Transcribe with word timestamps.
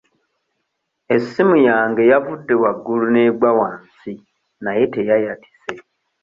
Essimu 1.15 1.55
yange 1.67 2.03
yavudde 2.11 2.53
waggulu 2.61 3.05
n'egwa 3.13 3.49
wansi 3.59 4.11
naye 4.63 4.83
teyayatise. 4.93 5.73